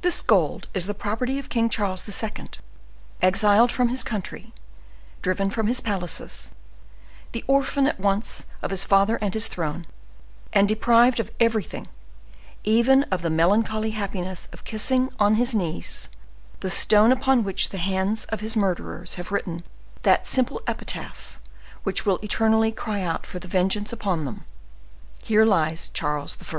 This 0.00 0.22
gold 0.22 0.66
is 0.74 0.88
the 0.88 0.92
property 0.92 1.38
of 1.38 1.48
King 1.48 1.68
Charles 1.68 2.02
II., 2.08 2.50
exiled 3.22 3.70
from 3.70 3.90
his 3.90 4.02
country, 4.02 4.52
driven 5.22 5.50
from 5.50 5.68
his 5.68 5.80
palaces, 5.80 6.50
the 7.30 7.44
orphan 7.46 7.86
at 7.86 8.00
once 8.00 8.46
of 8.60 8.72
his 8.72 8.82
father 8.82 9.18
and 9.22 9.32
his 9.32 9.46
throne, 9.46 9.86
and 10.52 10.66
deprived 10.68 11.20
of 11.20 11.30
everything, 11.38 11.86
even 12.64 13.04
of 13.04 13.22
the 13.22 13.30
melancholy 13.30 13.92
happiness 13.92 14.48
of 14.52 14.64
kissing 14.64 15.10
on 15.20 15.34
his 15.36 15.54
knees 15.54 16.08
the 16.58 16.70
stone 16.70 17.12
upon 17.12 17.44
which 17.44 17.68
the 17.68 17.78
hands 17.78 18.24
of 18.30 18.40
his 18.40 18.56
murderers 18.56 19.14
have 19.14 19.30
written 19.30 19.62
that 20.02 20.26
simple 20.26 20.60
epitaph 20.66 21.38
which 21.84 22.04
will 22.04 22.18
eternally 22.20 22.72
cry 22.72 23.00
out 23.00 23.24
for 23.24 23.38
vengeance 23.38 23.92
upon 23.92 24.24
them:—'HERE 24.24 25.46
LIES 25.46 25.88
CHARLES 25.90 26.36
I. 26.52 26.56